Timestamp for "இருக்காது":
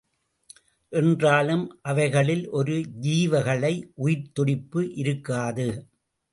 4.95-5.69